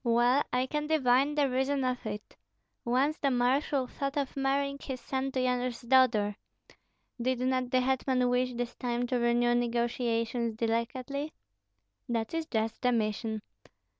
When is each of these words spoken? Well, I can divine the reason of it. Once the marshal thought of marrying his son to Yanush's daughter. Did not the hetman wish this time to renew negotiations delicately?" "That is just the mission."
Well, 0.03 0.41
I 0.51 0.65
can 0.65 0.87
divine 0.87 1.35
the 1.35 1.47
reason 1.47 1.83
of 1.83 2.07
it. 2.07 2.35
Once 2.83 3.19
the 3.19 3.29
marshal 3.29 3.85
thought 3.85 4.17
of 4.17 4.35
marrying 4.35 4.79
his 4.81 4.99
son 4.99 5.31
to 5.33 5.39
Yanush's 5.39 5.81
daughter. 5.83 6.37
Did 7.21 7.37
not 7.41 7.69
the 7.69 7.81
hetman 7.81 8.27
wish 8.27 8.53
this 8.55 8.73
time 8.75 9.05
to 9.05 9.19
renew 9.19 9.53
negotiations 9.53 10.55
delicately?" 10.55 11.33
"That 12.09 12.33
is 12.33 12.47
just 12.47 12.81
the 12.81 12.91
mission." 12.91 13.43